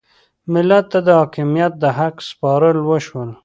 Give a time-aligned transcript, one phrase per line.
[0.53, 3.21] ملت ته د حاکمیت د حق سپارل وشو.